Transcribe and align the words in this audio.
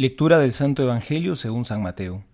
Lectura 0.00 0.38
del 0.38 0.54
Santo 0.54 0.82
Evangelio 0.82 1.36
según 1.36 1.66
San 1.66 1.82
Mateo. 1.82 2.24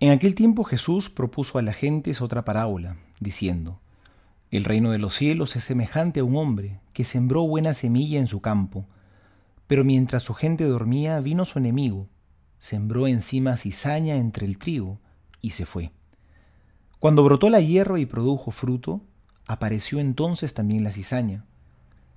En 0.00 0.10
aquel 0.10 0.34
tiempo 0.34 0.64
Jesús 0.64 1.08
propuso 1.08 1.58
a 1.58 1.62
la 1.62 1.72
gentes 1.72 2.20
otra 2.20 2.44
parábola, 2.44 2.96
diciendo, 3.20 3.80
El 4.50 4.64
reino 4.64 4.90
de 4.90 4.98
los 4.98 5.14
cielos 5.14 5.54
es 5.54 5.62
semejante 5.62 6.18
a 6.18 6.24
un 6.24 6.34
hombre 6.34 6.80
que 6.92 7.04
sembró 7.04 7.46
buena 7.46 7.74
semilla 7.74 8.18
en 8.18 8.26
su 8.26 8.40
campo, 8.40 8.88
pero 9.68 9.84
mientras 9.84 10.24
su 10.24 10.34
gente 10.34 10.64
dormía 10.64 11.20
vino 11.20 11.44
su 11.44 11.60
enemigo, 11.60 12.08
sembró 12.58 13.06
encima 13.06 13.56
cizaña 13.56 14.16
entre 14.16 14.44
el 14.44 14.58
trigo 14.58 14.98
y 15.40 15.50
se 15.50 15.66
fue. 15.66 15.92
Cuando 16.98 17.22
brotó 17.22 17.50
la 17.50 17.60
hierba 17.60 18.00
y 18.00 18.06
produjo 18.06 18.50
fruto, 18.50 19.00
apareció 19.46 20.00
entonces 20.00 20.54
también 20.54 20.82
la 20.82 20.90
cizaña. 20.90 21.44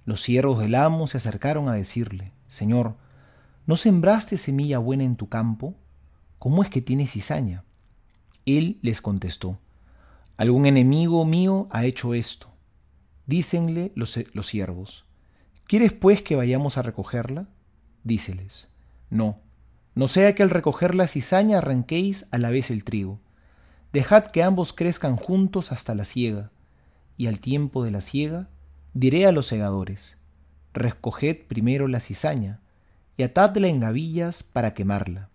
Los 0.04 0.24
siervos 0.24 0.58
del 0.58 0.74
amo 0.74 1.06
se 1.06 1.18
acercaron 1.18 1.70
a 1.70 1.74
decirle, 1.74 2.32
Señor, 2.48 2.96
¿no 3.68 3.76
sembraste 3.76 4.38
semilla 4.38 4.80
buena 4.80 5.04
en 5.04 5.18
tu 5.18 5.30
campo? 5.30 5.76
¿Cómo 6.40 6.64
es 6.64 6.70
que 6.70 6.82
tienes 6.82 7.12
cizaña? 7.12 7.64
Él 8.46 8.80
les 8.82 9.02
contestó, 9.02 9.60
Algún 10.38 10.68
enemigo 10.68 11.26
mío 11.26 11.68
ha 11.72 11.86
hecho 11.86 12.14
esto. 12.14 12.48
Dícenle 13.26 13.92
los, 13.96 14.20
los 14.34 14.48
siervos, 14.48 15.06
¿quieres 15.68 15.94
pues 15.94 16.22
que 16.22 16.36
vayamos 16.36 16.78
a 16.78 16.82
recogerla? 16.82 17.50
Díceles, 18.04 18.70
no, 19.10 19.40
no 19.96 20.08
sea 20.08 20.34
que 20.36 20.44
al 20.44 20.50
recoger 20.50 20.96
la 20.96 21.08
cizaña 21.08 21.58
arranquéis 21.58 22.28
a 22.32 22.38
la 22.38 22.52
vez 22.52 22.72
el 22.72 22.84
trigo. 22.84 23.20
Dejad 23.92 24.28
que 24.28 24.44
ambos 24.44 24.72
crezcan 24.72 25.18
juntos 25.18 25.72
hasta 25.72 25.96
la 25.96 26.06
siega, 26.06 26.52
y 27.18 27.26
al 27.28 27.40
tiempo 27.40 27.84
de 27.84 27.92
la 27.92 28.02
siega 28.02 28.48
diré 28.94 29.26
a 29.26 29.32
los 29.32 29.48
segadores, 29.48 30.18
recoged 30.74 31.48
primero 31.48 31.88
la 31.88 32.00
cizaña, 32.00 32.62
y 33.18 33.24
atadla 33.24 33.68
en 33.68 33.80
gavillas 33.80 34.44
para 34.44 34.76
quemarla, 34.76 35.32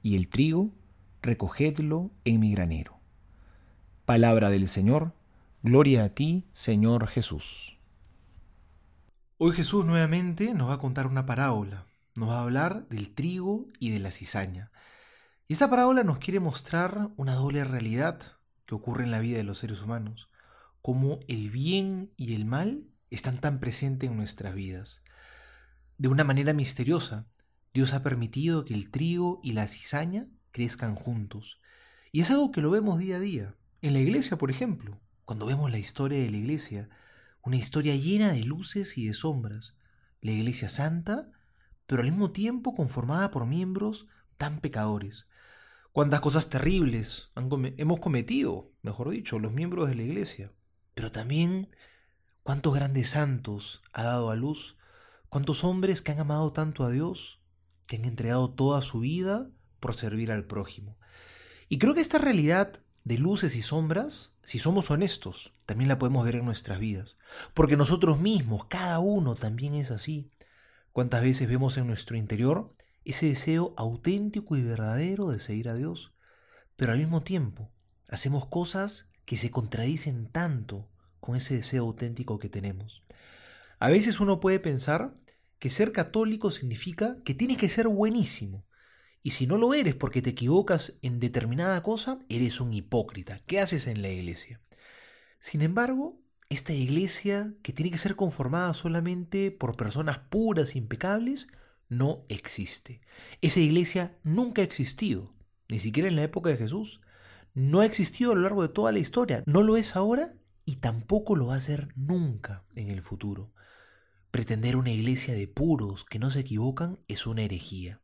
y 0.00 0.16
el 0.16 0.28
trigo 0.28 0.70
recogedlo 1.20 2.12
en 2.24 2.38
mi 2.40 2.52
granero. 2.52 3.00
Palabra 4.04 4.48
del 4.48 4.68
Señor, 4.68 5.12
gloria 5.62 6.04
a 6.04 6.08
ti, 6.10 6.48
Señor 6.52 7.08
Jesús. 7.08 7.76
Hoy 9.38 9.52
Jesús 9.52 9.84
nuevamente 9.84 10.54
nos 10.54 10.70
va 10.70 10.74
a 10.74 10.78
contar 10.78 11.08
una 11.08 11.26
parábola, 11.26 11.86
nos 12.16 12.28
va 12.28 12.38
a 12.38 12.42
hablar 12.42 12.86
del 12.88 13.12
trigo 13.12 13.66
y 13.80 13.90
de 13.90 13.98
la 13.98 14.12
cizaña. 14.12 14.70
Y 15.48 15.54
esta 15.54 15.68
parábola 15.68 16.04
nos 16.04 16.18
quiere 16.18 16.38
mostrar 16.38 17.10
una 17.16 17.34
doble 17.34 17.64
realidad 17.64 18.20
que 18.66 18.76
ocurre 18.76 19.04
en 19.04 19.10
la 19.10 19.18
vida 19.18 19.36
de 19.38 19.44
los 19.44 19.58
seres 19.58 19.82
humanos, 19.82 20.30
cómo 20.80 21.18
el 21.26 21.50
bien 21.50 22.12
y 22.16 22.34
el 22.34 22.44
mal 22.44 22.88
están 23.10 23.38
tan 23.38 23.58
presentes 23.58 24.08
en 24.08 24.16
nuestras 24.16 24.54
vidas. 24.54 25.02
De 25.98 26.08
una 26.08 26.24
manera 26.24 26.52
misteriosa, 26.52 27.26
Dios 27.72 27.94
ha 27.94 28.02
permitido 28.02 28.64
que 28.64 28.74
el 28.74 28.90
trigo 28.90 29.40
y 29.42 29.52
la 29.52 29.66
cizaña 29.66 30.28
crezcan 30.50 30.94
juntos. 30.94 31.58
Y 32.12 32.20
es 32.20 32.30
algo 32.30 32.50
que 32.50 32.60
lo 32.60 32.70
vemos 32.70 32.98
día 32.98 33.16
a 33.16 33.20
día. 33.20 33.54
En 33.80 33.92
la 33.92 34.00
iglesia, 34.00 34.36
por 34.36 34.50
ejemplo, 34.50 35.00
cuando 35.24 35.46
vemos 35.46 35.70
la 35.70 35.78
historia 35.78 36.18
de 36.18 36.30
la 36.30 36.36
iglesia, 36.36 36.88
una 37.42 37.56
historia 37.56 37.96
llena 37.96 38.32
de 38.32 38.42
luces 38.44 38.98
y 38.98 39.06
de 39.06 39.14
sombras. 39.14 39.74
La 40.20 40.32
iglesia 40.32 40.68
santa, 40.68 41.30
pero 41.86 42.02
al 42.02 42.10
mismo 42.10 42.30
tiempo 42.30 42.74
conformada 42.74 43.30
por 43.30 43.46
miembros 43.46 44.06
tan 44.36 44.60
pecadores. 44.60 45.26
Cuántas 45.92 46.20
cosas 46.20 46.50
terribles 46.50 47.32
hemos 47.34 48.00
cometido, 48.00 48.70
mejor 48.82 49.08
dicho, 49.08 49.38
los 49.38 49.52
miembros 49.52 49.88
de 49.88 49.94
la 49.94 50.02
iglesia. 50.02 50.52
Pero 50.94 51.10
también 51.10 51.70
cuántos 52.42 52.74
grandes 52.74 53.10
santos 53.10 53.82
ha 53.92 54.02
dado 54.02 54.30
a 54.30 54.36
luz, 54.36 54.75
cuántos 55.36 55.64
hombres 55.64 56.00
que 56.00 56.12
han 56.12 56.20
amado 56.20 56.50
tanto 56.54 56.82
a 56.82 56.88
Dios, 56.88 57.42
que 57.86 57.96
han 57.96 58.06
entregado 58.06 58.48
toda 58.54 58.80
su 58.80 59.00
vida 59.00 59.50
por 59.80 59.94
servir 59.94 60.32
al 60.32 60.46
prójimo. 60.46 60.96
Y 61.68 61.76
creo 61.76 61.92
que 61.92 62.00
esta 62.00 62.16
realidad 62.16 62.80
de 63.04 63.18
luces 63.18 63.54
y 63.54 63.60
sombras, 63.60 64.32
si 64.44 64.58
somos 64.58 64.90
honestos, 64.90 65.52
también 65.66 65.88
la 65.88 65.98
podemos 65.98 66.24
ver 66.24 66.36
en 66.36 66.46
nuestras 66.46 66.80
vidas. 66.80 67.18
Porque 67.52 67.76
nosotros 67.76 68.18
mismos, 68.18 68.64
cada 68.68 68.98
uno 68.98 69.34
también 69.34 69.74
es 69.74 69.90
así. 69.90 70.30
¿Cuántas 70.90 71.20
veces 71.20 71.46
vemos 71.50 71.76
en 71.76 71.86
nuestro 71.86 72.16
interior 72.16 72.74
ese 73.04 73.26
deseo 73.26 73.74
auténtico 73.76 74.56
y 74.56 74.62
verdadero 74.62 75.28
de 75.28 75.38
seguir 75.38 75.68
a 75.68 75.74
Dios? 75.74 76.14
Pero 76.76 76.92
al 76.92 76.98
mismo 76.98 77.22
tiempo, 77.24 77.70
hacemos 78.08 78.46
cosas 78.46 79.10
que 79.26 79.36
se 79.36 79.50
contradicen 79.50 80.32
tanto 80.32 80.88
con 81.20 81.36
ese 81.36 81.56
deseo 81.56 81.82
auténtico 81.82 82.38
que 82.38 82.48
tenemos. 82.48 83.02
A 83.78 83.90
veces 83.90 84.18
uno 84.18 84.40
puede 84.40 84.60
pensar 84.60 85.12
que 85.58 85.70
ser 85.70 85.92
católico 85.92 86.50
significa 86.50 87.16
que 87.24 87.34
tienes 87.34 87.58
que 87.58 87.68
ser 87.68 87.88
buenísimo. 87.88 88.66
Y 89.22 89.32
si 89.32 89.46
no 89.46 89.58
lo 89.58 89.74
eres 89.74 89.94
porque 89.94 90.22
te 90.22 90.30
equivocas 90.30 90.98
en 91.02 91.18
determinada 91.18 91.82
cosa, 91.82 92.20
eres 92.28 92.60
un 92.60 92.72
hipócrita. 92.72 93.40
¿Qué 93.46 93.60
haces 93.60 93.86
en 93.86 94.02
la 94.02 94.08
iglesia? 94.08 94.60
Sin 95.40 95.62
embargo, 95.62 96.20
esta 96.48 96.72
iglesia, 96.72 97.54
que 97.62 97.72
tiene 97.72 97.90
que 97.90 97.98
ser 97.98 98.14
conformada 98.14 98.72
solamente 98.72 99.50
por 99.50 99.76
personas 99.76 100.18
puras, 100.30 100.76
impecables, 100.76 101.48
no 101.88 102.24
existe. 102.28 103.00
Esa 103.40 103.60
iglesia 103.60 104.16
nunca 104.22 104.62
ha 104.62 104.64
existido, 104.64 105.34
ni 105.68 105.78
siquiera 105.78 106.08
en 106.08 106.16
la 106.16 106.22
época 106.22 106.50
de 106.50 106.56
Jesús. 106.56 107.00
No 107.54 107.80
ha 107.80 107.86
existido 107.86 108.32
a 108.32 108.34
lo 108.34 108.42
largo 108.42 108.62
de 108.62 108.68
toda 108.68 108.92
la 108.92 108.98
historia. 108.98 109.42
No 109.46 109.62
lo 109.62 109.76
es 109.76 109.96
ahora 109.96 110.34
y 110.64 110.76
tampoco 110.76 111.36
lo 111.36 111.46
va 111.46 111.56
a 111.56 111.60
ser 111.60 111.88
nunca 111.96 112.64
en 112.74 112.90
el 112.90 113.02
futuro. 113.02 113.52
Pretender 114.36 114.76
una 114.76 114.90
iglesia 114.90 115.32
de 115.32 115.48
puros 115.48 116.04
que 116.04 116.18
no 116.18 116.30
se 116.30 116.40
equivocan 116.40 117.00
es 117.08 117.26
una 117.26 117.40
herejía. 117.40 118.02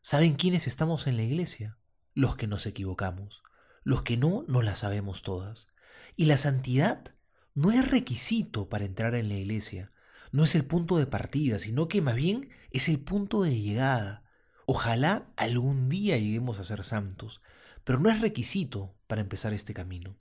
¿Saben 0.00 0.34
quiénes 0.34 0.66
estamos 0.66 1.06
en 1.06 1.16
la 1.16 1.22
iglesia? 1.22 1.78
Los 2.14 2.34
que 2.34 2.48
nos 2.48 2.66
equivocamos. 2.66 3.44
Los 3.84 4.02
que 4.02 4.16
no, 4.16 4.44
no 4.48 4.60
la 4.60 4.74
sabemos 4.74 5.22
todas. 5.22 5.68
Y 6.16 6.24
la 6.24 6.36
santidad 6.36 7.14
no 7.54 7.70
es 7.70 7.88
requisito 7.88 8.68
para 8.68 8.86
entrar 8.86 9.14
en 9.14 9.28
la 9.28 9.36
iglesia. 9.36 9.92
No 10.32 10.42
es 10.42 10.56
el 10.56 10.64
punto 10.64 10.98
de 10.98 11.06
partida, 11.06 11.60
sino 11.60 11.86
que 11.86 12.02
más 12.02 12.16
bien 12.16 12.48
es 12.72 12.88
el 12.88 12.98
punto 12.98 13.42
de 13.42 13.56
llegada. 13.56 14.24
Ojalá 14.66 15.32
algún 15.36 15.88
día 15.88 16.18
lleguemos 16.18 16.58
a 16.58 16.64
ser 16.64 16.82
santos, 16.82 17.40
pero 17.84 18.00
no 18.00 18.10
es 18.10 18.20
requisito 18.20 18.96
para 19.06 19.20
empezar 19.20 19.54
este 19.54 19.74
camino. 19.74 20.18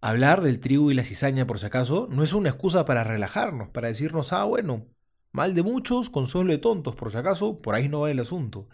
Hablar 0.00 0.42
del 0.42 0.60
trigo 0.60 0.90
y 0.90 0.94
la 0.94 1.04
cizaña, 1.04 1.46
por 1.46 1.58
si 1.58 1.66
acaso, 1.66 2.08
no 2.10 2.22
es 2.22 2.32
una 2.32 2.50
excusa 2.50 2.84
para 2.84 3.04
relajarnos, 3.04 3.70
para 3.70 3.88
decirnos, 3.88 4.32
ah, 4.32 4.44
bueno, 4.44 4.86
mal 5.32 5.54
de 5.54 5.62
muchos, 5.62 6.10
consuelo 6.10 6.52
de 6.52 6.58
tontos, 6.58 6.94
por 6.94 7.10
si 7.10 7.18
acaso, 7.18 7.60
por 7.60 7.74
ahí 7.74 7.88
no 7.88 8.00
va 8.00 8.10
el 8.10 8.20
asunto. 8.20 8.68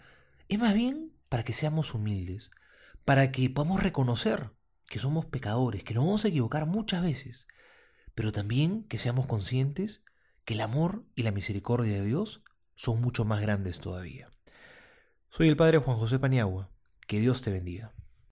Es 0.47 0.59
más 0.59 0.73
bien 0.73 1.13
para 1.29 1.43
que 1.43 1.53
seamos 1.53 1.93
humildes, 1.93 2.51
para 3.05 3.31
que 3.31 3.49
podamos 3.49 3.81
reconocer 3.81 4.51
que 4.87 4.99
somos 4.99 5.25
pecadores, 5.25 5.83
que 5.83 5.93
nos 5.93 6.05
vamos 6.05 6.25
a 6.25 6.27
equivocar 6.27 6.65
muchas 6.65 7.01
veces, 7.01 7.47
pero 8.15 8.31
también 8.31 8.83
que 8.83 8.97
seamos 8.97 9.25
conscientes 9.25 10.03
que 10.45 10.53
el 10.53 10.61
amor 10.61 11.05
y 11.15 11.23
la 11.23 11.31
misericordia 11.31 11.93
de 11.93 12.05
Dios 12.05 12.43
son 12.75 13.01
mucho 13.01 13.25
más 13.25 13.41
grandes 13.41 13.79
todavía. 13.79 14.29
Soy 15.29 15.47
el 15.47 15.57
Padre 15.57 15.79
Juan 15.79 15.97
José 15.97 16.19
Paniagua. 16.19 16.69
Que 17.07 17.19
Dios 17.19 17.41
te 17.41 17.51
bendiga. 17.51 17.93